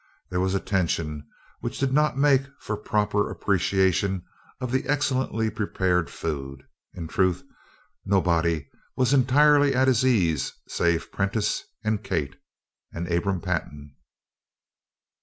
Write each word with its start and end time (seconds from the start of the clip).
There 0.31 0.39
was 0.39 0.55
a 0.55 0.59
tension 0.59 1.27
which 1.59 1.77
did 1.77 1.93
not 1.93 2.17
make 2.17 2.41
for 2.59 2.73
a 2.73 2.77
proper 2.79 3.29
appreciation 3.29 4.23
of 4.59 4.71
the 4.71 4.85
excellently 4.87 5.51
prepared 5.51 6.09
food. 6.09 6.63
In 6.95 7.07
truth, 7.07 7.43
nobody 8.03 8.67
was 8.95 9.13
entirely 9.13 9.75
at 9.75 9.87
his 9.87 10.03
ease 10.03 10.53
save 10.67 11.11
Prentiss 11.11 11.65
and 11.83 12.03
Kate 12.03 12.35
and 12.91 13.11
Abram 13.11 13.41
Pantin. 13.41 13.93